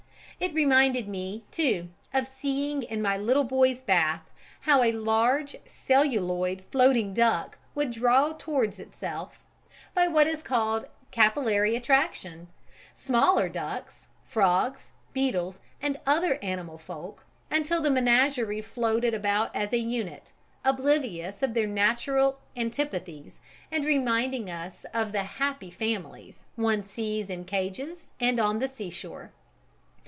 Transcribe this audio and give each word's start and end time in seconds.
It 0.43 0.55
reminded 0.55 1.07
me, 1.07 1.43
too, 1.51 1.89
of 2.11 2.27
seeing 2.27 2.81
in 2.81 2.99
my 3.03 3.15
little 3.15 3.43
boy's 3.43 3.79
bath 3.79 4.27
how 4.61 4.81
a 4.81 4.91
large 4.91 5.55
celluloid 5.67 6.63
floating 6.71 7.13
duck 7.13 7.59
would 7.75 7.91
draw 7.91 8.31
towards 8.33 8.79
itself, 8.79 9.43
by 9.93 10.07
what 10.07 10.25
is 10.25 10.41
called 10.41 10.87
capillary 11.11 11.75
attraction, 11.75 12.47
smaller 12.91 13.49
ducks, 13.49 14.07
frogs, 14.25 14.87
beetles, 15.13 15.59
and 15.79 15.99
other 16.07 16.39
animal 16.41 16.79
folk, 16.79 17.23
until 17.51 17.79
the 17.79 17.91
menagerie 17.91 18.63
floated 18.63 19.13
about 19.13 19.55
as 19.55 19.73
a 19.73 19.77
unit, 19.77 20.31
oblivious 20.65 21.43
of 21.43 21.53
their 21.53 21.67
natural 21.67 22.39
antipathies 22.57 23.39
and 23.71 23.85
reminding 23.85 24.49
us 24.49 24.87
of 24.91 25.11
the 25.11 25.21
"happy 25.37 25.69
families" 25.69 26.45
one 26.55 26.81
sees 26.81 27.29
in 27.29 27.45
cages 27.45 28.09
on 28.19 28.57
the 28.57 28.67
seashore. 28.67 29.31